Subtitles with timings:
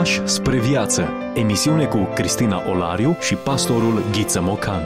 [0.00, 1.08] Pași spre viață.
[1.34, 4.82] Emisiune cu Cristina Olariu și pastorul Ghiță Mocan.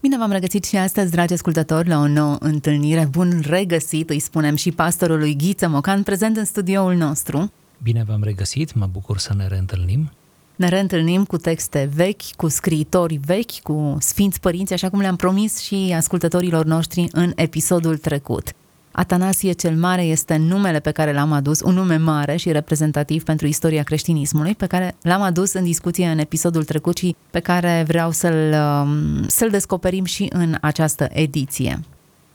[0.00, 3.08] Bine v-am regăsit și astăzi, dragi ascultători, la o nouă întâlnire.
[3.10, 7.52] Bun regăsit, îi spunem și pastorului Ghiță Mocan, prezent în studioul nostru.
[7.82, 10.10] Bine v-am regăsit, mă bucur să ne reîntâlnim.
[10.56, 15.58] Ne reîntâlnim cu texte vechi, cu scriitori vechi, cu sfinți părinți, așa cum le-am promis
[15.58, 18.52] și ascultătorilor noștri în episodul trecut.
[18.92, 23.46] Atanasie cel Mare este numele pe care l-am adus, un nume mare și reprezentativ pentru
[23.46, 28.10] istoria creștinismului, pe care l-am adus în discuție în episodul trecut și pe care vreau
[28.10, 31.80] să-l, um, să-l descoperim și în această ediție.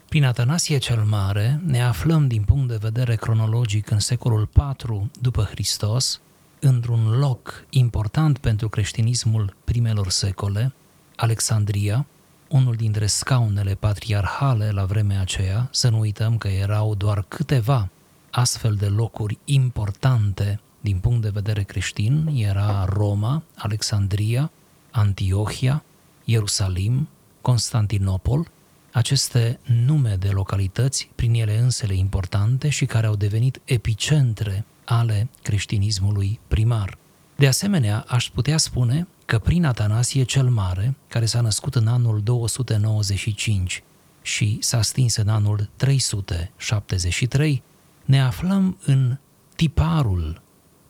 [0.10, 5.48] Prin Atanasie cel Mare ne aflăm din punct de vedere cronologic în secolul IV după
[5.52, 6.22] Hristos,
[6.60, 10.74] într-un loc important pentru creștinismul primelor secole,
[11.16, 12.06] Alexandria,
[12.54, 17.90] unul dintre scaunele patriarhale la vremea aceea, să nu uităm că erau doar câteva
[18.32, 24.52] astfel de locuri importante din punct de vedere creștin, era Roma, Alexandria,
[24.92, 25.84] Antiohia,
[26.24, 27.08] Ierusalim,
[27.42, 28.48] Constantinopol,
[28.92, 36.40] aceste nume de localități, prin ele însele importante și care au devenit epicentre ale creștinismului
[36.48, 36.98] primar.
[37.36, 42.22] De asemenea, aș putea spune că prin Atanasie cel Mare, care s-a născut în anul
[42.22, 43.84] 295
[44.22, 47.64] și s-a stins în anul 373,
[48.06, 49.18] ne aflăm în
[49.56, 50.42] tiparul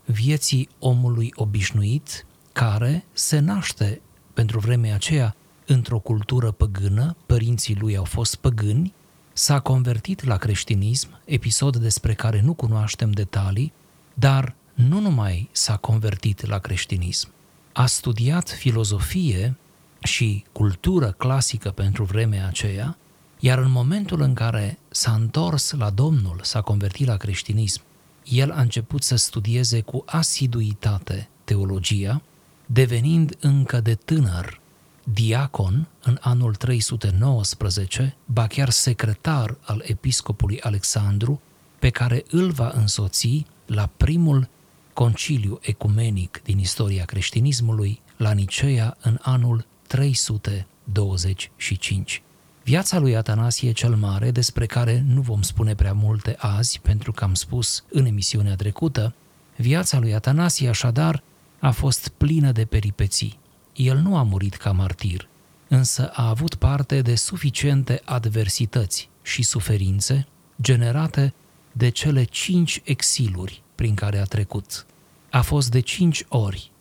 [0.05, 4.01] vieții omului obișnuit care se naște
[4.33, 8.93] pentru vremea aceea într-o cultură păgână, părinții lui au fost păgâni,
[9.33, 13.73] s-a convertit la creștinism, episod despre care nu cunoaștem detalii,
[14.13, 17.32] dar nu numai s-a convertit la creștinism,
[17.73, 19.57] a studiat filozofie
[20.03, 22.97] și cultură clasică pentru vremea aceea,
[23.39, 27.81] iar în momentul în care s-a întors la Domnul, s-a convertit la creștinism,
[28.23, 32.21] el a început să studieze cu asiduitate teologia,
[32.65, 34.61] devenind încă de tânăr
[35.03, 41.41] diacon în anul 319, ba chiar secretar al episcopului Alexandru,
[41.79, 44.49] pe care îl va însoți la primul
[44.93, 52.23] conciliu ecumenic din istoria creștinismului la Nicea în anul 325.
[52.63, 57.23] Viața lui Atanasie cel Mare, despre care nu vom spune prea multe azi, pentru că
[57.23, 59.15] am spus în emisiunea trecută,
[59.55, 61.23] viața lui Atanasie așadar
[61.59, 63.39] a fost plină de peripeții.
[63.73, 65.27] El nu a murit ca martir,
[65.67, 70.27] însă a avut parte de suficiente adversități și suferințe
[70.61, 71.33] generate
[71.73, 74.85] de cele cinci exiluri prin care a trecut.
[75.29, 76.71] A fost de cinci ori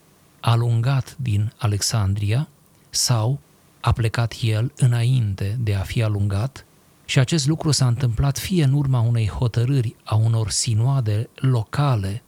[0.40, 2.48] alungat din Alexandria
[2.90, 3.40] sau
[3.80, 6.66] a plecat el înainte de a fi alungat
[7.04, 12.22] și acest lucru s-a întâmplat fie în urma unei hotărâri a unor sinoade locale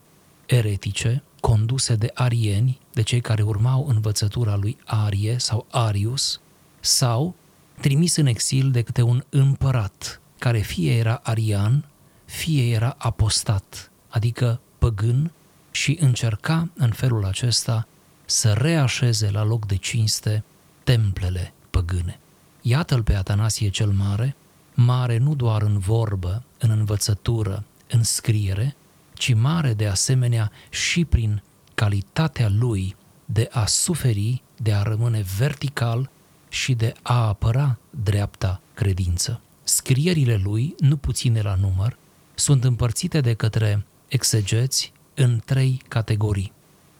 [0.46, 6.40] eretice, conduse de arieni, de cei care urmau învățătura lui Arie sau Arius,
[6.80, 7.34] sau
[7.80, 11.84] trimis în exil de câte un împărat, care fie era arian,
[12.34, 15.32] fie era apostat, adică păgân,
[15.70, 17.86] și încerca în felul acesta
[18.24, 20.44] să reașeze la loc de cinste
[20.84, 22.18] templele păgâne.
[22.60, 24.36] Iată-l pe Atanasie cel Mare,
[24.74, 28.76] mare nu doar în vorbă, în învățătură, în scriere,
[29.14, 31.42] ci mare de asemenea și prin
[31.74, 36.10] calitatea lui de a suferi, de a rămâne vertical
[36.48, 39.40] și de a apăra dreapta credință.
[39.62, 41.96] Scrierile lui, nu puține la număr,
[42.34, 46.52] sunt împărțite de către exegeți în trei categorii.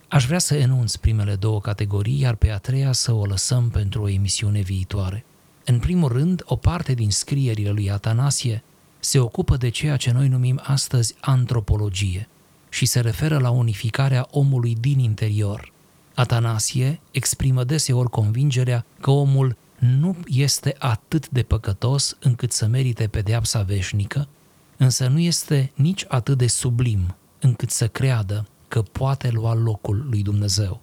[0.09, 4.03] Aș vrea să enunț primele două categorii, iar pe a treia să o lăsăm pentru
[4.03, 5.25] o emisiune viitoare.
[5.65, 8.63] În primul rând, o parte din scrierile lui Atanasie
[8.99, 12.29] se ocupă de ceea ce noi numim astăzi antropologie
[12.69, 15.73] și se referă la unificarea omului din interior.
[16.15, 23.63] Atanasie exprimă deseori convingerea că omul nu este atât de păcătos încât să merite pedeapsa
[23.63, 24.29] veșnică,
[24.77, 30.23] însă nu este nici atât de sublim încât să creadă că poate lua locul lui
[30.23, 30.81] Dumnezeu.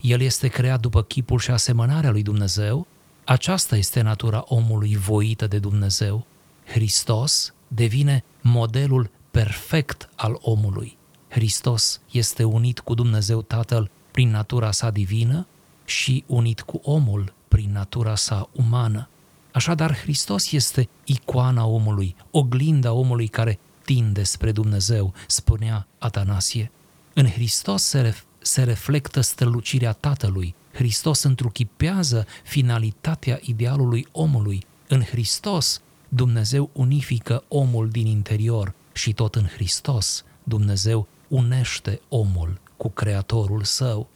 [0.00, 2.86] El este creat după chipul și asemănarea lui Dumnezeu,
[3.24, 6.26] aceasta este natura omului voită de Dumnezeu.
[6.64, 10.96] Hristos devine modelul perfect al omului.
[11.28, 15.46] Hristos este unit cu Dumnezeu Tatăl prin natura sa divină
[15.84, 19.08] și unit cu omul prin natura sa umană.
[19.52, 26.70] Așadar, Hristos este icoana omului, oglinda omului care tinde spre Dumnezeu, spunea Atanasie.
[27.14, 30.54] În Hristos se, ref- se reflectă strălucirea Tatălui.
[30.72, 34.66] Hristos întruchipează finalitatea idealului omului.
[34.88, 42.88] În Hristos Dumnezeu unifică omul din interior și tot în Hristos Dumnezeu unește omul cu
[42.88, 44.08] Creatorul său.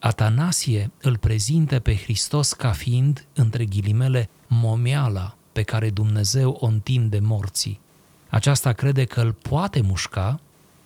[0.00, 7.18] Atanasie îl prezinte pe Hristos ca fiind, între ghilimele, momeala pe care Dumnezeu o întinde
[7.18, 7.80] morții.
[8.28, 10.40] Aceasta crede că îl poate mușca,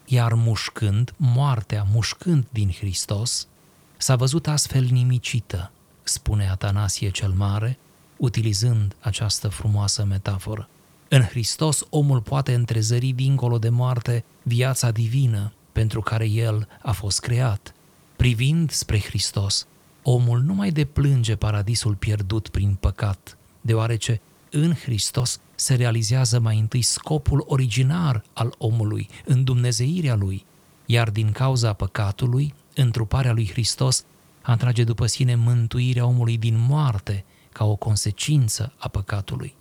[0.06, 3.48] iar mușcând, moartea mușcând din Hristos,
[3.96, 5.70] s-a văzut astfel nimicită,
[6.02, 7.78] spune Atanasie cel Mare,
[8.16, 10.68] utilizând această frumoasă metaforă.
[11.08, 17.20] În Hristos omul poate întrezări dincolo de moarte viața divină pentru care el a fost
[17.20, 17.74] creat.
[18.24, 19.66] Privind spre Hristos,
[20.02, 26.82] omul nu mai deplânge paradisul pierdut prin păcat, deoarece în Hristos se realizează mai întâi
[26.82, 30.44] scopul originar al omului, în Dumnezeirea lui,
[30.86, 34.04] iar din cauza păcatului, întruparea lui Hristos
[34.42, 39.54] atrage după sine mântuirea omului din moarte ca o consecință a păcatului.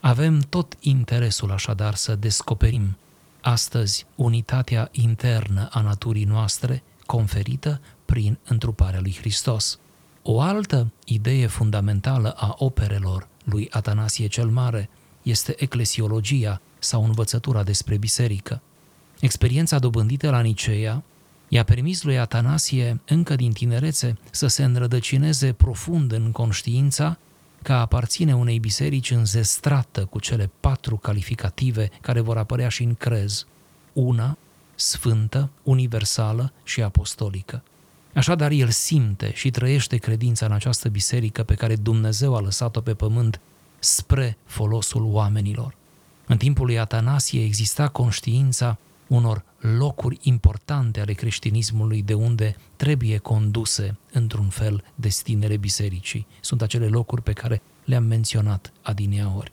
[0.00, 2.96] Avem tot interesul așadar să descoperim
[3.40, 7.80] astăzi unitatea internă a naturii noastre conferită
[8.10, 9.78] prin întruparea lui Hristos.
[10.22, 14.88] O altă idee fundamentală a operelor lui Atanasie cel Mare
[15.22, 18.60] este eclesiologia sau învățătura despre biserică.
[19.20, 21.02] Experiența dobândită la Niceea
[21.48, 27.18] i-a permis lui Atanasie încă din tinerețe să se înrădăcineze profund în conștiința
[27.62, 33.46] că aparține unei biserici înzestrată cu cele patru calificative care vor apărea și în crez,
[33.92, 34.38] una,
[34.74, 37.62] sfântă, universală și apostolică.
[38.14, 42.94] Așadar, el simte și trăiește credința în această biserică pe care Dumnezeu a lăsat-o pe
[42.94, 43.40] pământ
[43.78, 45.74] spre folosul oamenilor.
[46.26, 53.98] În timpul lui Atanasie exista conștiința unor locuri importante ale creștinismului de unde trebuie conduse,
[54.12, 56.26] într-un fel, destinele bisericii.
[56.40, 59.52] Sunt acele locuri pe care le-am menționat adineaori.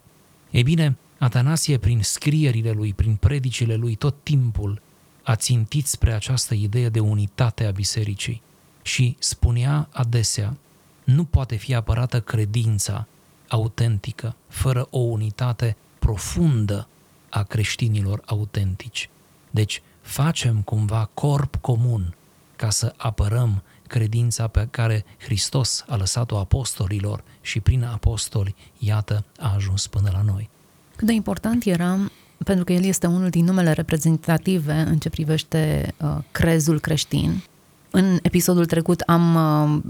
[0.50, 4.82] Ei bine, Atanasie, prin scrierile lui, prin predicile lui, tot timpul
[5.22, 8.42] a țintit spre această idee de unitate a bisericii
[8.88, 10.56] și spunea adesea,
[11.04, 13.06] nu poate fi apărată credința
[13.48, 16.88] autentică fără o unitate profundă
[17.30, 19.10] a creștinilor autentici.
[19.50, 22.14] Deci facem cumva corp comun
[22.56, 29.54] ca să apărăm credința pe care Hristos a lăsat-o apostolilor și prin apostoli, iată, a
[29.54, 30.50] ajuns până la noi.
[30.96, 31.98] Cât de important era,
[32.44, 37.42] pentru că el este unul din numele reprezentative în ce privește uh, crezul creștin,
[37.90, 39.34] în episodul trecut am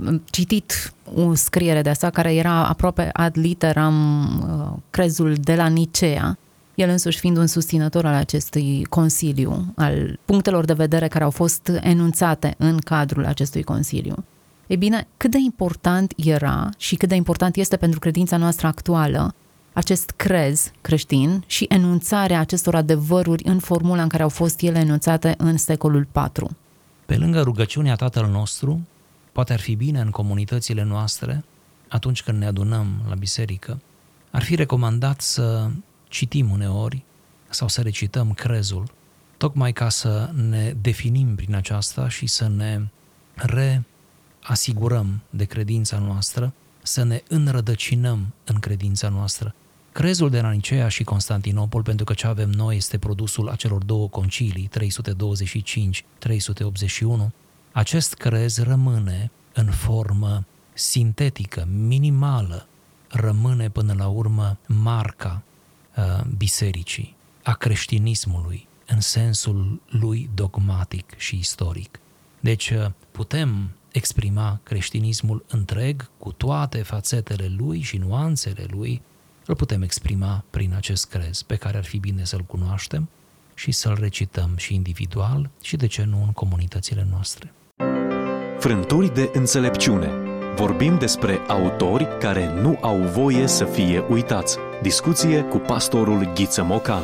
[0.05, 5.67] uh, citit o scriere de asta care era aproape ad literam uh, crezul de la
[5.67, 6.39] Nicea,
[6.75, 11.71] el însuși fiind un susținător al acestui consiliu, al punctelor de vedere care au fost
[11.81, 14.25] enunțate în cadrul acestui consiliu.
[14.67, 19.35] E bine, cât de important era și cât de important este pentru credința noastră actuală
[19.73, 25.35] acest crez creștin și enunțarea acestor adevăruri în formula în care au fost ele enunțate
[25.39, 26.51] în secolul IV.
[27.09, 28.87] Pe lângă rugăciunea Tatăl nostru,
[29.33, 31.45] poate ar fi bine în comunitățile noastre,
[31.89, 33.81] atunci când ne adunăm la biserică,
[34.31, 35.71] ar fi recomandat să
[36.09, 37.03] citim uneori
[37.49, 38.91] sau să recităm crezul,
[39.37, 42.81] tocmai ca să ne definim prin aceasta și să ne
[43.35, 46.53] reasigurăm de credința noastră,
[46.83, 49.55] să ne înrădăcinăm în credința noastră.
[49.99, 54.09] Crezul de la Nicea și Constantinopol, pentru că ce avem noi este produsul acelor două
[54.09, 54.81] concilii, 325-381,
[57.73, 62.67] acest crez rămâne în formă sintetică, minimală,
[63.09, 65.43] rămâne până la urmă marca
[65.97, 72.01] uh, bisericii, a creștinismului, în sensul lui dogmatic și istoric.
[72.41, 79.03] Deci uh, putem exprima creștinismul întreg cu toate fațetele lui și nuanțele lui,
[79.49, 83.09] îl putem exprima prin acest crez pe care ar fi bine să-l cunoaștem
[83.55, 87.53] și să-l recităm și individual și de ce nu în comunitățile noastre.
[88.59, 90.11] Frânturi de înțelepciune.
[90.57, 94.57] Vorbim despre autori care nu au voie să fie uitați.
[94.83, 97.03] Discuție cu pastorul Ghiță Mocan.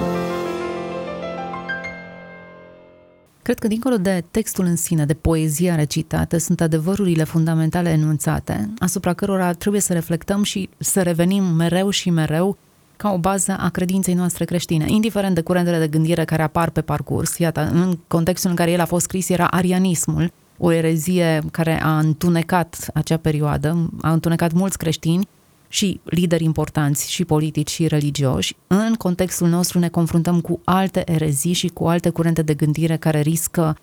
[3.45, 9.13] Cred că dincolo de textul în sine, de poezia recitată, sunt adevărurile fundamentale enunțate, asupra
[9.13, 12.57] cărora trebuie să reflectăm și să revenim mereu și mereu
[12.97, 16.81] ca o bază a credinței noastre creștine, indiferent de curentele de gândire care apar pe
[16.81, 17.39] parcurs.
[17.39, 21.99] Iată, în contextul în care el a fost scris era arianismul, o erezie care a
[21.99, 25.29] întunecat acea perioadă, a întunecat mulți creștini
[25.75, 28.57] și lideri importanți și politici și religioși.
[28.67, 33.21] În contextul nostru ne confruntăm cu alte erezii și cu alte curente de gândire care
[33.21, 33.77] riscă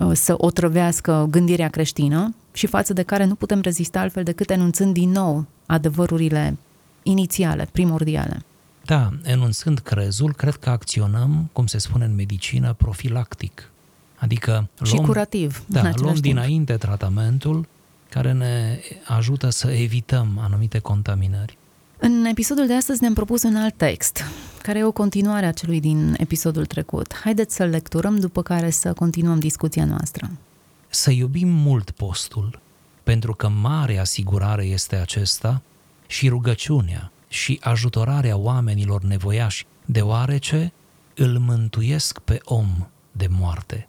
[0.00, 4.92] uh, să otrăvească gândirea creștină și față de care nu putem rezista altfel decât enunțând
[4.92, 6.56] din nou adevărurile
[7.02, 8.44] inițiale, primordiale.
[8.84, 13.70] Da, enunțând crezul, cred că acționăm, cum se spune în medicină, profilactic.
[14.18, 15.62] Adică luăm, și curativ.
[15.66, 16.24] Da, luăm timp.
[16.24, 17.66] dinainte tratamentul
[18.10, 21.58] care ne ajută să evităm anumite contaminări.
[21.98, 24.22] În episodul de astăzi ne-am propus un alt text,
[24.62, 27.14] care e o continuare a celui din episodul trecut.
[27.14, 30.30] Haideți să-l lecturăm, după care să continuăm discuția noastră.
[30.88, 32.60] Să iubim mult postul,
[33.02, 35.62] pentru că mare asigurare este acesta,
[36.06, 40.72] și rugăciunea și ajutorarea oamenilor nevoiași, deoarece
[41.14, 43.88] îl mântuiesc pe om de moarte.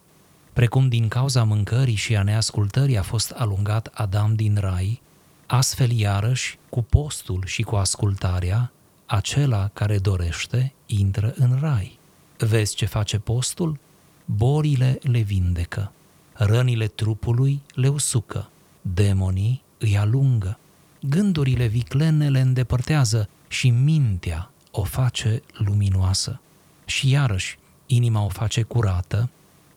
[0.53, 5.01] Precum din cauza mâncării și a neascultării a fost alungat Adam din rai,
[5.45, 8.71] astfel iarăși, cu postul și cu ascultarea,
[9.05, 11.99] acela care dorește intră în rai.
[12.37, 13.79] Vezi ce face postul?
[14.25, 15.91] Bolile le vindecă,
[16.33, 18.49] rănile trupului le usucă,
[18.81, 20.59] demonii îi alungă,
[21.01, 26.41] gândurile viclene le îndepărtează și mintea o face luminoasă.
[26.85, 29.29] Și iarăși, inima o face curată,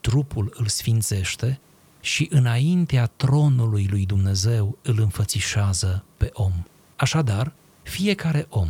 [0.02, 1.61] trupul îl sfințește
[2.00, 6.52] și înaintea tronului lui Dumnezeu îl înfățișează pe om.
[6.97, 8.68] Așadar, fiecare om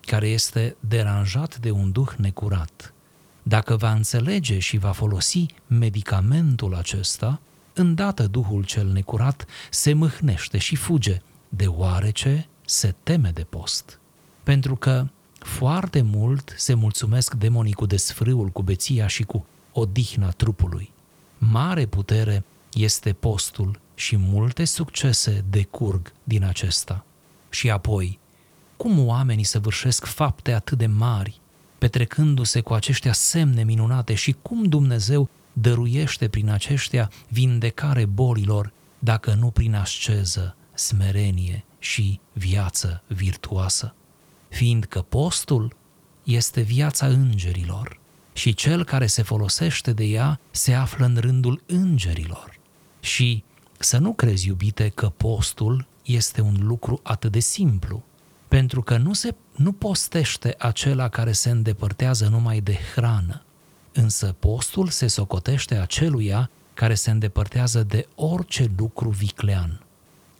[0.00, 2.92] care este deranjat de un duh necurat,
[3.42, 7.40] dacă va înțelege și va folosi medicamentul acesta,
[7.74, 14.00] îndată duhul cel necurat se mâhnește și fuge, deoarece se teme de post.
[14.42, 15.06] Pentru că
[15.38, 19.46] foarte mult se mulțumesc demonii cu desfrâul, cu beția și cu
[19.78, 20.92] odihna trupului.
[21.38, 27.04] Mare putere este postul și multe succese decurg din acesta.
[27.50, 28.18] Și apoi,
[28.76, 31.40] cum oamenii săvârșesc fapte atât de mari,
[31.78, 39.50] petrecându-se cu aceștia semne minunate și cum Dumnezeu dăruiește prin aceștia vindecare bolilor, dacă nu
[39.50, 43.94] prin asceză, smerenie și viață virtuoasă.
[44.48, 45.76] Fiindcă postul
[46.24, 48.00] este viața îngerilor
[48.38, 52.58] și cel care se folosește de ea se află în rândul îngerilor.
[53.00, 53.44] Și
[53.78, 58.04] să nu crezi, iubite, că postul este un lucru atât de simplu,
[58.48, 63.42] pentru că nu, se, nu postește acela care se îndepărtează numai de hrană,
[63.92, 69.82] însă postul se socotește aceluia care se îndepărtează de orice lucru viclean.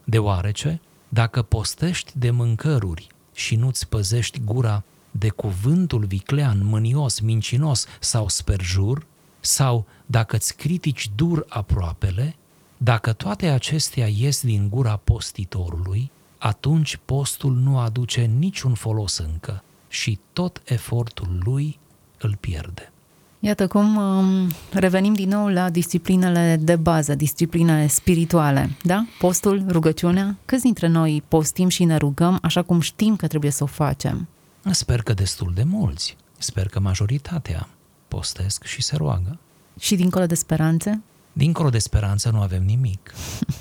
[0.04, 4.84] Deoarece, dacă postești de mâncăruri și nu-ți păzești gura
[5.18, 9.06] de cuvântul viclean, mânios, mincinos sau sperjur,
[9.40, 12.36] sau dacă îți critici dur aproapele,
[12.76, 20.18] dacă toate acestea ies din gura postitorului, atunci postul nu aduce niciun folos încă și
[20.32, 21.78] tot efortul lui
[22.18, 22.92] îl pierde.
[23.40, 29.06] Iată cum um, revenim din nou la disciplinele de bază, disciplinele spirituale, da?
[29.18, 30.36] Postul, rugăciunea.
[30.44, 34.28] Câți dintre noi postim și ne rugăm așa cum știm că trebuie să o facem?
[34.72, 36.16] Sper că destul de mulți.
[36.38, 37.68] Sper că majoritatea
[38.08, 39.38] postesc și se roagă.
[39.78, 41.02] Și dincolo de speranțe?
[41.32, 43.12] Dincolo de speranță nu avem nimic.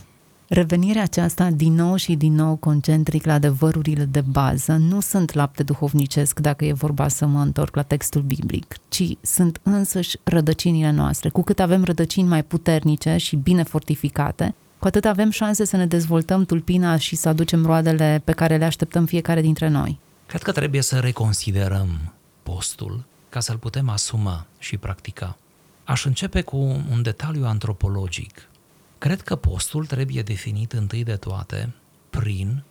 [0.50, 5.64] Revenirea aceasta din nou și din nou concentric la adevărurile de bază nu sunt lapte
[5.64, 11.30] duhovnicesc dacă e vorba să mă întorc la textul biblic, ci sunt însăși rădăcinile noastre.
[11.30, 15.86] Cu cât avem rădăcini mai puternice și bine fortificate, cu atât avem șanse să ne
[15.86, 20.00] dezvoltăm tulpina și să aducem roadele pe care le așteptăm fiecare dintre noi.
[20.28, 25.38] Cred că trebuie să reconsiderăm postul ca să-l putem asuma și practica.
[25.84, 26.58] Aș începe cu
[26.92, 28.50] un detaliu antropologic.
[28.98, 31.74] Cred că postul trebuie definit întâi de toate
[32.10, 32.64] prin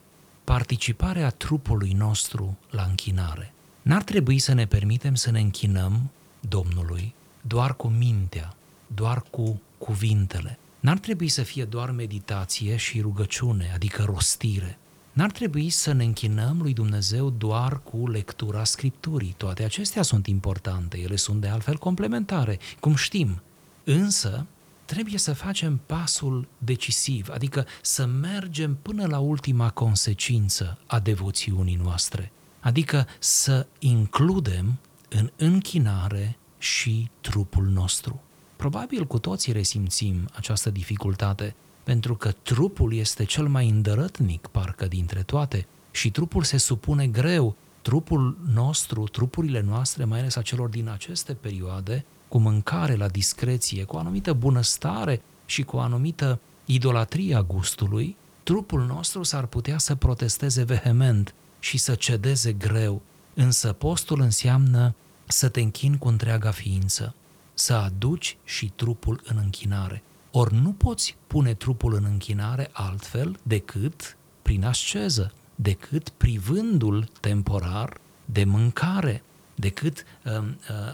[0.44, 3.52] participarea trupului nostru la închinare.
[3.82, 6.10] N-ar trebui să ne permitem să ne închinăm
[6.40, 8.54] Domnului doar cu mintea,
[8.86, 10.58] doar cu cuvintele.
[10.80, 14.78] N-ar trebui să fie doar meditație și rugăciune, adică rostire.
[15.16, 19.35] N-ar trebui să ne închinăm lui Dumnezeu doar cu lectura Scripturii.
[19.37, 23.42] Toate acestea sunt importante, ele sunt de altfel complementare, cum știm.
[23.85, 24.46] Însă,
[24.85, 32.32] trebuie să facem pasul decisiv, adică să mergem până la ultima consecință a devoțiunii noastre,
[32.61, 38.23] adică să includem în închinare și trupul nostru.
[38.56, 41.54] Probabil cu toții resimțim această dificultate,
[41.86, 47.56] pentru că trupul este cel mai îndărătnic, parcă, dintre toate, și trupul se supune greu.
[47.82, 53.84] Trupul nostru, trupurile noastre, mai ales a celor din aceste perioade, cu mâncare la discreție,
[53.84, 59.78] cu o anumită bunăstare și cu o anumită idolatrie a gustului, trupul nostru s-ar putea
[59.78, 63.02] să protesteze vehement și să cedeze greu,
[63.34, 64.94] însă postul înseamnă
[65.26, 67.14] să te închini cu întreaga ființă,
[67.54, 70.02] să aduci și trupul în închinare.
[70.38, 78.44] Ori nu poți pune trupul în închinare altfel decât prin asceză, decât privându-l temporar de
[78.44, 79.22] mâncare,
[79.54, 80.48] decât uh, uh,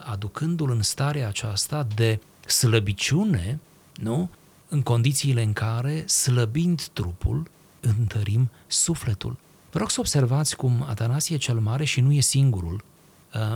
[0.04, 3.61] aducându-l în starea aceasta de slăbiciune,
[3.94, 4.30] nu?
[4.68, 9.37] În condițiile în care, slăbind trupul, întărim sufletul.
[9.70, 12.91] Vă rog să observați cum Atanasie cel Mare, și nu e singurul, uh,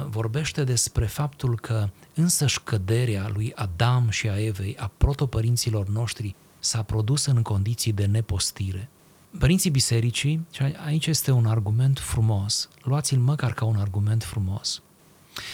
[0.08, 6.82] vorbește despre faptul că însăși căderea lui Adam și a Evei, a protopărinților noștri, s-a
[6.82, 8.88] produs în condiții de nepostire.
[9.38, 14.82] Părinții bisericii, și aici este un argument frumos, luați-l măcar ca un argument frumos,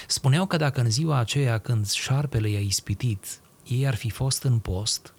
[0.06, 4.58] spuneau că dacă în ziua aceea când șarpele i-a ispitit, ei ar fi fost în
[4.58, 5.14] post,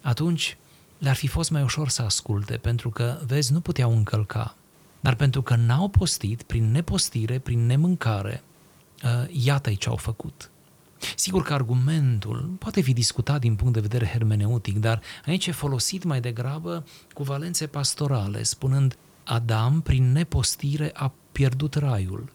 [0.00, 0.56] atunci
[0.98, 4.56] le-ar fi fost mai ușor să asculte, pentru că, vezi, nu puteau încălca.
[5.00, 8.42] Dar pentru că n-au postit, prin nepostire, prin nemâncare,
[9.04, 10.50] uh, iată-i ce au făcut.
[11.16, 16.04] Sigur că argumentul poate fi discutat din punct de vedere hermeneutic, dar aici e folosit
[16.04, 22.32] mai degrabă cu valențe pastorale, spunând Adam, prin nepostire, a pierdut raiul.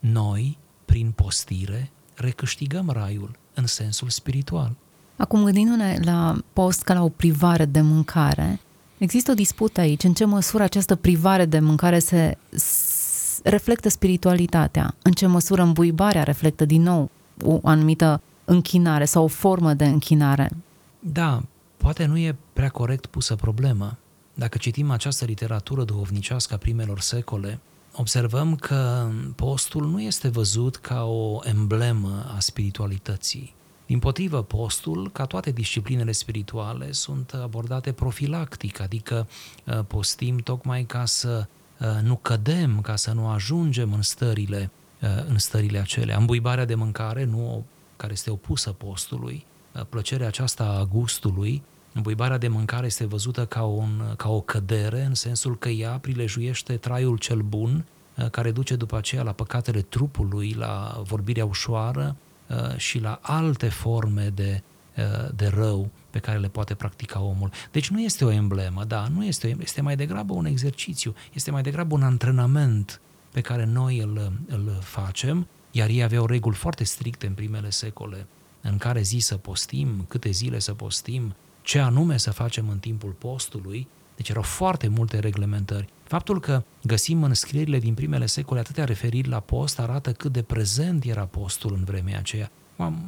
[0.00, 4.76] Noi, prin postire, recâștigăm raiul în sensul spiritual.
[5.16, 8.60] Acum, gândindu-ne la post ca la o privare de mâncare,
[9.02, 10.04] există o dispută aici.
[10.04, 12.38] În ce măsură această privare de mâncare se
[13.42, 14.94] reflectă spiritualitatea?
[15.02, 17.10] În ce măsură îmbuibarea reflectă din nou
[17.44, 20.50] o anumită închinare sau o formă de închinare?
[20.98, 21.42] Da,
[21.76, 23.96] poate nu e prea corect pusă problema.
[24.34, 27.60] Dacă citim această literatură duhovnicească a primelor secole,
[27.92, 33.54] observăm că postul nu este văzut ca o emblemă a spiritualității.
[33.92, 39.28] Din potrivă, postul, ca toate disciplinele spirituale, sunt abordate profilactic, adică
[39.66, 41.46] uh, postim tocmai ca să
[41.78, 44.70] uh, nu cădem, ca să nu ajungem în stările,
[45.02, 46.16] uh, în stările acelea.
[46.16, 47.64] Îmbuibarea de mâncare, nu
[47.96, 49.46] care este opusă postului,
[49.88, 51.62] plăcerea aceasta a gustului,
[51.94, 56.76] Îmbuibarea de mâncare este văzută ca, un, ca o cădere, în sensul că ea prilejuiește
[56.76, 57.84] traiul cel bun,
[58.30, 62.31] care duce după aceea la păcatele trupului, la vorbirea ușoară, Uh,
[62.76, 64.62] și la alte forme de,
[64.96, 67.50] uh, de rău pe care le poate practica omul.
[67.70, 71.50] Deci nu este o emblemă, da, nu este, o, este mai degrabă un exercițiu, este
[71.50, 73.00] mai degrabă un antrenament
[73.32, 78.26] pe care noi îl, îl facem, iar ei aveau reguli foarte stricte în primele secole,
[78.60, 83.10] în care zi să postim, câte zile să postim, ce anume să facem în timpul
[83.10, 85.88] postului, deci erau foarte multe reglementări.
[86.12, 90.42] Faptul că găsim în scrierile din primele secole atâtea referiri la post arată cât de
[90.42, 92.50] prezent era postul în vremea aceea.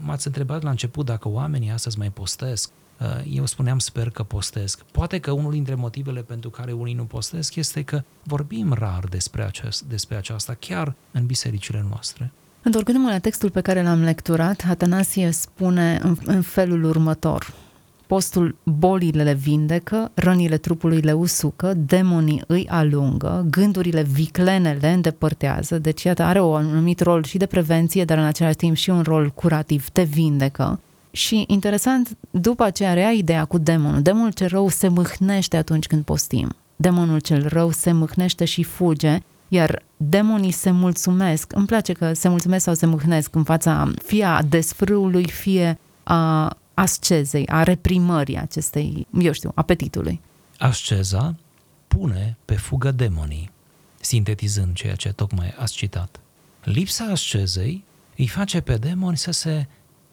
[0.02, 2.70] M-ați întrebat la început dacă oamenii astăzi mai postesc.
[3.00, 4.82] Uh, eu spuneam sper că postesc.
[4.82, 9.42] Poate că unul dintre motivele pentru care unii nu postesc este că vorbim rar despre,
[9.44, 12.32] acest, despre aceasta, chiar în bisericile noastre.
[12.62, 17.52] Întorcându-mă la textul pe care l-am lecturat, Atanasie spune în, în felul următor–
[18.06, 25.78] Postul bolile le vindecă, rănile trupului le usucă, demonii îi alungă, gândurile viclene le îndepărtează,
[25.78, 29.02] deci iată are un anumit rol și de prevenție, dar în același timp și un
[29.02, 30.80] rol curativ, te vindecă.
[31.10, 34.02] Și interesant, după aceea rea ideea cu demonul.
[34.02, 36.48] Demonul cel rău se mâhnește atunci când postim.
[36.76, 41.52] Demonul cel rău se mâhnește și fuge, iar demonii se mulțumesc.
[41.54, 46.56] Îmi place că se mulțumesc sau se mâhnesc în fața fie a desfrâului, fie a
[46.74, 50.20] ascezei, a reprimării acestei, eu știu, apetitului.
[50.58, 51.34] Asceza
[51.88, 53.50] pune pe fugă demonii,
[54.00, 56.20] sintetizând ceea ce tocmai ați citat.
[56.62, 57.84] Lipsa ascezei
[58.16, 59.66] îi face pe demoni să se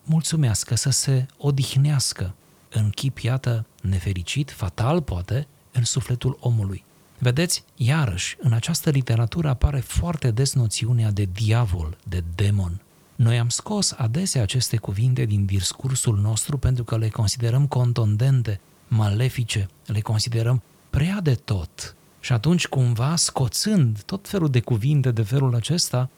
[0.04, 2.34] mulțumească, să se odihnească
[2.70, 6.84] în chip, iată, nefericit, fatal poate, în sufletul omului.
[7.18, 12.82] Vedeți, iarăși, în această literatură apare foarte des noțiunea de diavol, de demon.
[13.22, 19.68] Noi am scos adesea aceste cuvinte din discursul nostru pentru că le considerăm contondente, malefice,
[19.86, 21.96] le considerăm prea de tot.
[22.20, 26.10] Și atunci, cumva, scoțând tot felul de cuvinte de felul acesta,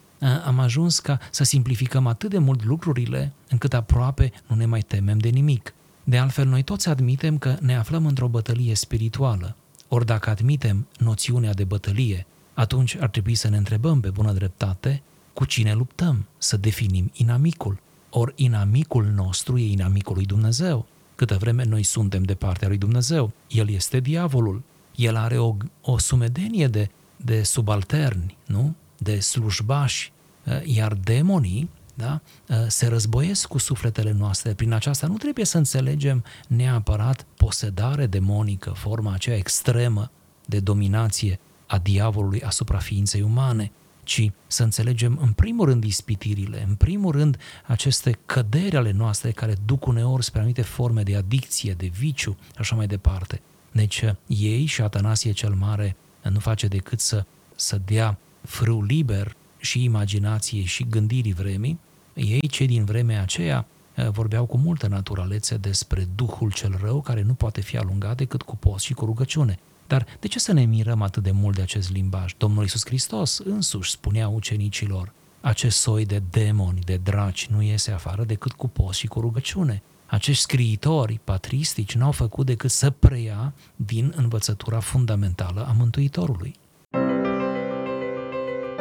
[0.46, 5.18] am ajuns ca să simplificăm atât de mult lucrurile, încât aproape nu ne mai temem
[5.18, 5.74] de nimic.
[6.04, 9.56] De altfel, noi toți admitem că ne aflăm într-o bătălie spirituală.
[9.88, 15.02] Ori dacă admitem noțiunea de bătălie, atunci ar trebui să ne întrebăm pe bună dreptate
[15.34, 17.80] cu cine luptăm, să definim inamicul.
[18.10, 20.86] Ori inamicul nostru e inamicul lui Dumnezeu.
[21.16, 24.64] Câtă vreme noi suntem de partea lui Dumnezeu, El este diavolul.
[24.96, 28.76] El are o, o sumedenie de, de subalterni, nu?
[28.98, 30.12] de slujbași,
[30.44, 32.22] eh, iar demonii da?
[32.48, 34.54] Eh, se războiesc cu sufletele noastre.
[34.54, 40.12] Prin aceasta nu trebuie să înțelegem neapărat posedare demonică, forma aceea extremă
[40.46, 43.72] de dominație a diavolului asupra ființei umane,
[44.04, 49.56] ci să înțelegem în primul rând ispitirile, în primul rând aceste căderi ale noastre care
[49.66, 53.42] duc uneori spre anumite forme de adicție, de viciu, așa mai departe.
[53.72, 55.96] Deci ei și Atanasie cel Mare
[56.30, 61.80] nu face decât să, să dea frâu liber și imaginației și gândirii vremii,
[62.14, 63.66] ei, cei din vremea aceea,
[63.98, 68.42] uh, vorbeau cu multă naturalețe despre Duhul cel rău care nu poate fi alungat decât
[68.42, 69.60] cu post și cu rugăciune.
[69.94, 72.34] Dar de ce să ne mirăm atât de mult de acest limbaj?
[72.38, 78.24] Domnul Iisus Hristos însuși spunea ucenicilor, acest soi de demoni, de draci, nu iese afară
[78.24, 79.82] decât cu post și cu rugăciune.
[80.06, 86.56] Acești scriitori patristici n-au făcut decât să preia din învățătura fundamentală a Mântuitorului.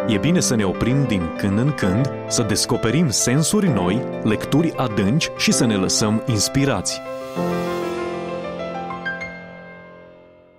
[0.09, 5.29] E bine să ne oprim din când în când, să descoperim sensuri noi, lecturi adânci
[5.37, 7.01] și să ne lăsăm inspirați.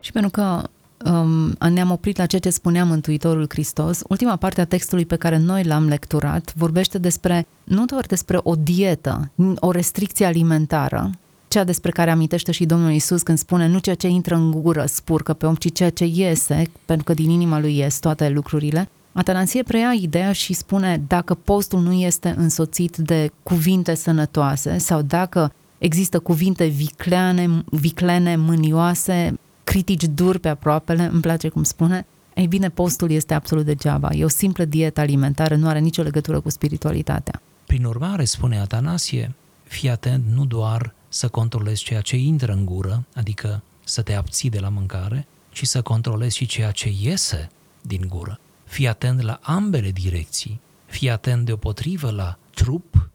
[0.03, 0.69] Și pentru că
[1.05, 5.37] um, ne-am oprit la ceea ce spunea Mântuitorul Hristos, ultima parte a textului pe care
[5.37, 11.09] noi l-am lecturat vorbește despre, nu doar despre o dietă, o restricție alimentară,
[11.47, 14.85] cea despre care amintește și Domnul Isus când spune nu ceea ce intră în gură
[14.85, 18.89] spurcă pe om, ci ceea ce iese, pentru că din inima lui ies toate lucrurile,
[19.13, 25.53] Atanasie preia ideea și spune dacă postul nu este însoțit de cuvinte sănătoase sau dacă
[25.77, 32.69] există cuvinte vicleane, viclene, mânioase, critici dur pe aproapele, îmi place cum spune, ei bine,
[32.69, 34.09] postul este absolut degeaba.
[34.13, 37.41] E o simplă dietă alimentară, nu are nicio legătură cu spiritualitatea.
[37.65, 43.05] Prin urmare, spune Atanasie, fii atent nu doar să controlezi ceea ce intră în gură,
[43.15, 47.49] adică să te abții de la mâncare, ci să controlezi și ceea ce iese
[47.81, 48.39] din gură.
[48.63, 53.09] Fii atent la ambele direcții, fii atent deopotrivă la trup,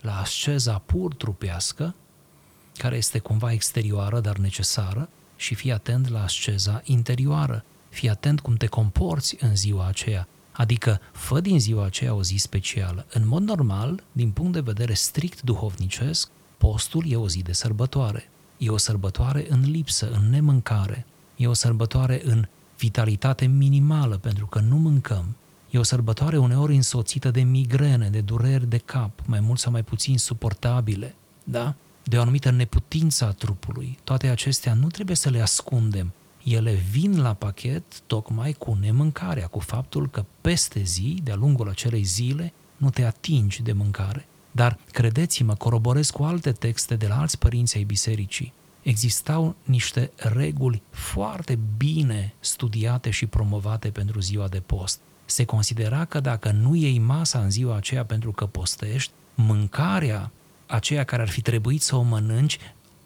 [0.00, 1.94] la asceza pur trupească,
[2.76, 5.08] care este cumva exterioară, dar necesară,
[5.38, 7.64] și fii atent la asceza interioară.
[7.88, 12.36] Fii atent cum te comporți în ziua aceea, adică fă din ziua aceea o zi
[12.36, 13.06] specială.
[13.12, 18.30] În mod normal, din punct de vedere strict duhovnicesc, postul e o zi de sărbătoare.
[18.58, 21.06] E o sărbătoare în lipsă, în nemâncare.
[21.36, 22.46] E o sărbătoare în
[22.78, 25.36] vitalitate minimală, pentru că nu mâncăm.
[25.70, 29.82] E o sărbătoare uneori însoțită de migrene, de dureri de cap, mai mult sau mai
[29.82, 31.74] puțin suportabile, da?
[32.08, 33.98] De o anumită neputință a trupului.
[34.04, 36.12] Toate acestea nu trebuie să le ascundem.
[36.44, 42.02] Ele vin la pachet tocmai cu nemâncarea, cu faptul că peste zi, de-a lungul acelei
[42.02, 44.26] zile, nu te atingi de mâncare.
[44.50, 48.52] Dar, credeți-mă, coroborez cu alte texte de la alți părinți ai bisericii
[48.88, 55.00] existau niște reguli foarte bine studiate și promovate pentru ziua de post.
[55.24, 60.32] Se considera că dacă nu iei masa în ziua aceea pentru că postești, mâncarea
[60.68, 62.58] aceea care ar fi trebuit să o mănânci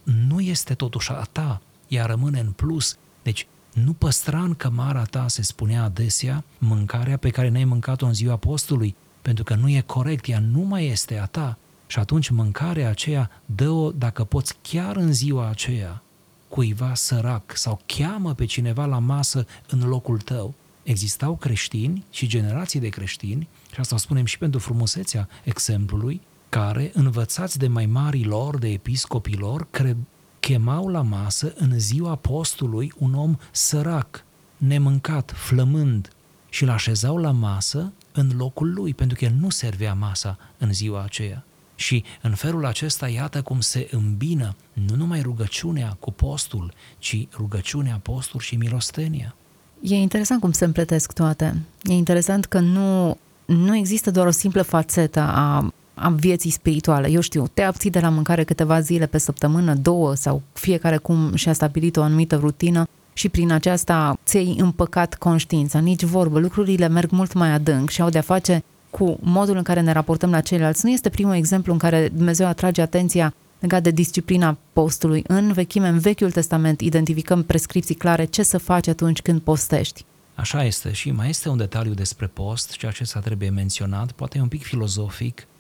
[0.03, 2.97] nu este totuși a ta, ea rămâne în plus.
[3.23, 8.15] Deci nu păstra în cămara ta, se spunea adesea, mâncarea pe care n-ai mâncat-o în
[8.15, 11.59] ziua postului, pentru că nu e corect, ea nu mai este a ta.
[11.87, 16.03] Și atunci mâncarea aceea dă-o, dacă poți, chiar în ziua aceea,
[16.49, 20.55] cuiva sărac sau cheamă pe cineva la masă în locul tău.
[20.83, 26.21] Existau creștini și generații de creștini, și asta o spunem și pentru frumusețea exemplului,
[26.59, 29.97] care, învățați de mai marii lor, de episcopii lor, cred,
[30.41, 34.25] chemau la masă în ziua postului un om sărac,
[34.57, 36.13] nemâncat, flămând,
[36.49, 40.73] și îl așezau la masă în locul lui, pentru că el nu servea masa în
[40.73, 41.45] ziua aceea.
[41.75, 48.01] Și în felul acesta, iată cum se îmbină nu numai rugăciunea cu postul, ci rugăciunea,
[48.03, 49.35] postul și milostenia.
[49.81, 51.63] E interesant cum se împletesc toate.
[51.83, 57.11] E interesant că nu, nu există doar o simplă fațetă a, a vieții spirituale.
[57.11, 61.35] Eu știu, te abții de la mâncare câteva zile pe săptămână, două sau fiecare cum
[61.35, 65.79] și-a stabilit o anumită rutină și prin aceasta ți-ai împăcat conștiința.
[65.79, 69.81] Nici vorbă, lucrurile merg mult mai adânc și au de-a face cu modul în care
[69.81, 70.85] ne raportăm la ceilalți.
[70.85, 75.25] Nu este primul exemplu în care Dumnezeu atrage atenția legat de disciplina postului.
[75.27, 80.05] În vechime, în Vechiul Testament, identificăm prescripții clare ce să faci atunci când postești.
[80.35, 84.39] Așa este și mai este un detaliu despre post, ceea ce s-a trebuie menționat, poate
[84.39, 85.52] e un pic filozofic, uh,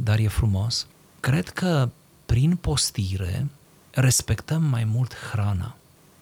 [0.00, 0.86] dar e frumos.
[1.20, 1.90] Cred că
[2.26, 3.46] prin postire
[3.90, 5.76] respectăm mai mult hrana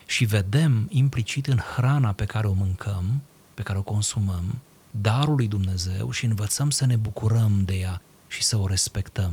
[0.07, 3.23] și vedem implicit în hrana pe care o mâncăm,
[3.55, 4.59] pe care o consumăm,
[4.91, 9.33] darul lui Dumnezeu și învățăm să ne bucurăm de ea și să o respectăm.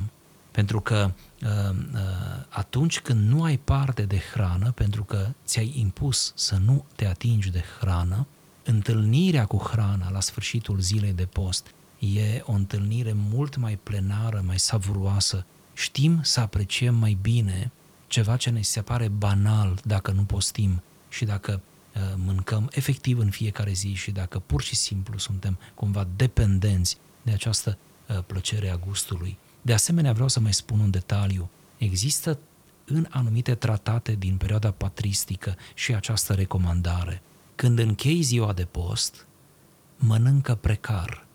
[0.51, 6.31] Pentru că uh, uh, atunci când nu ai parte de hrană, pentru că ți-ai impus
[6.35, 8.27] să nu te atingi de hrană,
[8.63, 11.67] întâlnirea cu hrana la sfârșitul zilei de post
[11.99, 15.45] e o întâlnire mult mai plenară, mai savuroasă.
[15.73, 17.71] Știm să apreciem mai bine
[18.07, 21.61] ceva ce ne se pare banal dacă nu postim și dacă
[21.97, 27.31] Uh, mâncăm efectiv în fiecare zi și dacă pur și simplu suntem cumva dependenți de
[27.31, 29.37] această uh, plăcere a gustului.
[29.61, 31.49] De asemenea, vreau să mai spun un detaliu.
[31.77, 32.39] Există
[32.85, 37.21] în anumite tratate din perioada patristică și această recomandare.
[37.55, 39.27] Când închei ziua de post,
[39.95, 41.26] mănâncă precar.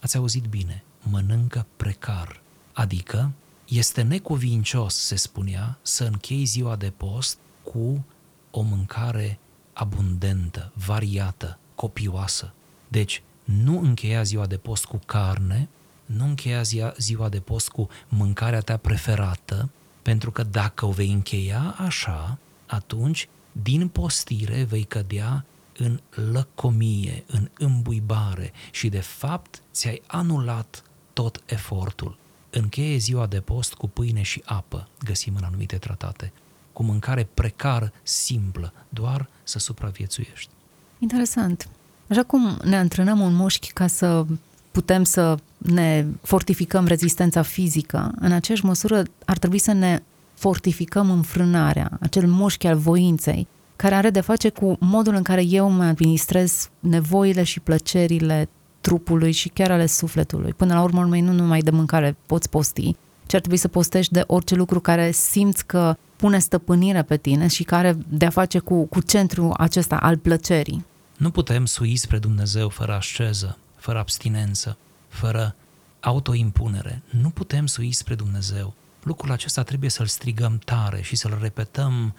[0.00, 2.40] Ați auzit bine, mănâncă precar.
[2.72, 3.32] Adică
[3.68, 8.04] este necuvincios, se spunea, să închei ziua de post cu
[8.50, 9.38] o mâncare
[9.72, 12.52] abundentă, variată, copioasă.
[12.88, 15.68] Deci, nu încheia ziua de post cu carne,
[16.06, 16.62] nu încheia
[16.98, 19.70] ziua de post cu mâncarea ta preferată,
[20.02, 25.44] pentru că dacă o vei încheia așa, atunci, din postire, vei cădea
[25.78, 26.00] în
[26.32, 32.18] lăcomie, în îmbuibare și, de fapt, ți-ai anulat tot efortul.
[32.50, 36.32] Încheie ziua de post cu pâine și apă, găsim în anumite tratate,
[36.72, 40.50] cu mâncare precar, simplă, doar să supraviețuiești.
[40.98, 41.68] Interesant.
[42.08, 44.26] Așa cum ne antrenăm un mușchi ca să
[44.70, 50.02] putem să ne fortificăm rezistența fizică, în aceeași măsură ar trebui să ne
[50.34, 55.70] fortificăm înfrânarea, acel mușchi al voinței, care are de face cu modul în care eu
[55.70, 58.48] mă administrez nevoile și plăcerile
[58.80, 60.52] trupului și chiar ale sufletului.
[60.52, 64.24] Până la urmă, nu numai de mâncare poți posti, ci ar trebui să postești de
[64.26, 68.84] orice lucru care simți că pune stăpânire pe tine și care de a face cu,
[68.84, 70.84] cu centrul acesta al plăcerii.
[71.16, 74.76] Nu putem sui spre Dumnezeu fără asceză, fără abstinență,
[75.08, 75.54] fără
[76.00, 77.02] autoimpunere.
[77.10, 78.74] Nu putem sui spre Dumnezeu.
[79.02, 82.14] Lucrul acesta trebuie să-l strigăm tare și să-l repetăm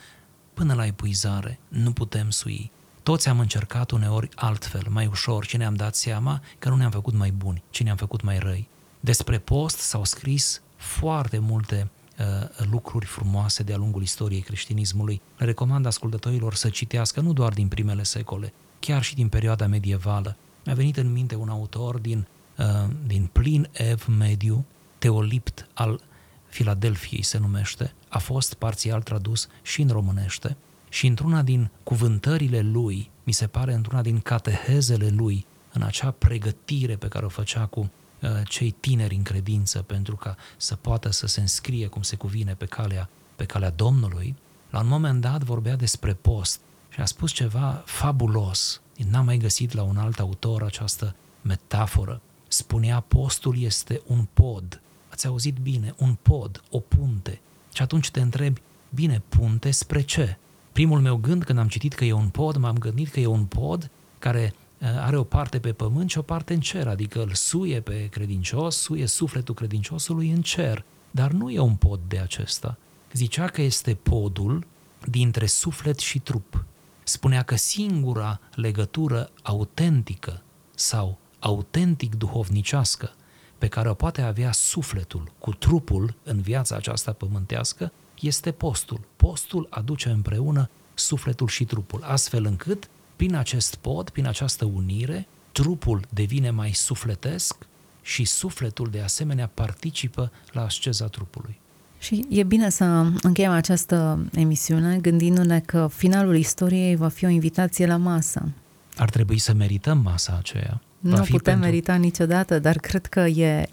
[0.57, 1.59] până la epuizare.
[1.67, 2.71] Nu putem sui.
[3.03, 7.13] Toți am încercat uneori altfel, mai ușor, și ne-am dat seama că nu ne-am făcut
[7.13, 8.67] mai buni, ci ne-am făcut mai răi.
[8.99, 11.89] Despre post s-au scris foarte multe
[12.19, 15.21] uh, lucruri frumoase de-a lungul istoriei creștinismului.
[15.37, 20.37] Le recomand ascultătorilor să citească nu doar din primele secole, chiar și din perioada medievală.
[20.65, 22.65] Mi-a venit în minte un autor din, uh,
[23.05, 24.65] din plin ev mediu,
[24.97, 26.01] Teolipt al
[26.47, 30.57] Filadelfiei se numește, a fost parțial tradus și în românește
[30.89, 36.95] și într-una din cuvântările lui, mi se pare într-una din catehezele lui, în acea pregătire
[36.95, 37.79] pe care o făcea cu
[38.21, 42.53] uh, cei tineri în credință pentru ca să poată să se înscrie cum se cuvine
[42.53, 44.35] pe calea, pe calea Domnului,
[44.69, 48.81] la un moment dat vorbea despre post și a spus ceva fabulos.
[49.09, 52.21] N-am mai găsit la un alt autor această metaforă.
[52.47, 54.81] Spunea postul este un pod.
[55.17, 57.41] Ați auzit bine, un pod, o punte.
[57.73, 60.37] Și atunci te întrebi, bine, punte spre ce?
[60.71, 63.45] Primul meu gând când am citit că e un pod, m-am gândit că e un
[63.45, 67.33] pod care uh, are o parte pe pământ și o parte în cer, adică îl
[67.33, 70.85] suie pe credincios, suie sufletul credinciosului în cer.
[71.11, 72.77] Dar nu e un pod de acesta.
[73.13, 74.65] Zicea că este podul
[75.05, 76.65] dintre suflet și trup
[77.03, 80.43] spunea că singura legătură autentică
[80.75, 83.11] sau autentic duhovnicească
[83.57, 88.99] pe care o poate avea sufletul cu trupul în viața aceasta pământească este postul.
[89.15, 96.01] Postul aduce împreună sufletul și trupul, astfel încât, prin acest pod, prin această unire, trupul
[96.09, 97.55] devine mai sufletesc
[98.01, 101.59] și sufletul de asemenea participă la asceza trupului.
[101.99, 102.83] Și e bine să
[103.21, 108.51] încheiem această emisiune gândindu-ne că finalul istoriei va fi o invitație la masă.
[108.95, 110.81] Ar trebui să merităm masa aceea.
[110.99, 111.69] Nu va fi putem pentru...
[111.69, 113.67] merita niciodată, dar cred că e,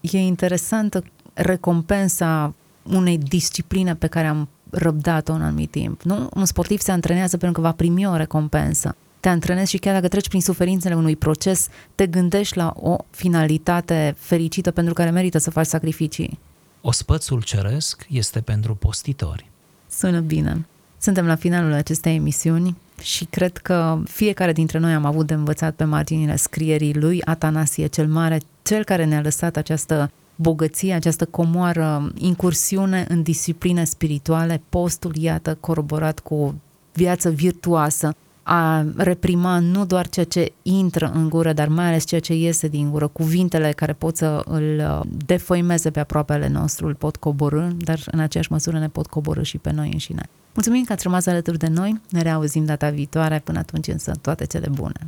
[0.00, 1.04] e interesantă
[1.34, 6.02] recompensa unei discipline pe care am răbdat-o în anumit timp.
[6.02, 6.28] Nu?
[6.34, 8.96] Un sportiv se antrenează pentru că va primi o recompensă.
[9.20, 14.14] Te antrenezi și chiar dacă treci prin suferințele unui proces, te gândești la o finalitate
[14.18, 16.38] fericită pentru care merită să faci sacrificii.
[16.80, 19.50] Ospățul ceresc este pentru postitori.
[19.90, 20.66] Sună bine.
[20.98, 25.74] Suntem la finalul acestei emisiuni și cred că fiecare dintre noi am avut de învățat
[25.74, 32.12] pe marginile scrierii lui Atanasie cel Mare, cel care ne-a lăsat această bogăție, această comoară,
[32.16, 36.52] incursiune în discipline spirituale, postul, iată, coroborat cu o
[36.92, 42.20] viață virtuoasă, a reprima nu doar ceea ce intră în gură, dar mai ales ceea
[42.20, 46.94] ce iese din gură, cuvintele care pot să îl uh, defăimeze pe aproapele nostru, îl
[46.94, 50.28] pot coborâ, dar în aceeași măsură ne pot coborâ și pe noi înșine.
[50.58, 54.44] Mulțumim că ați rămas alături de noi, ne reauzim data viitoare, până atunci însă toate
[54.44, 55.00] cele bune.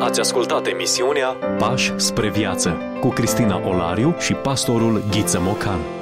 [0.00, 5.97] Ați ascultat emisiunea Pași spre viață cu Cristina Olariu și pastorul Ghiță Mocan.